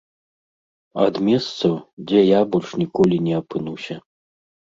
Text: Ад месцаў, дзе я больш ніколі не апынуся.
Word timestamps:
Ад 1.03 1.19
месцаў, 1.27 1.73
дзе 2.07 2.19
я 2.25 2.41
больш 2.57 2.69
ніколі 2.81 3.21
не 3.27 3.33
апынуся. 3.43 3.95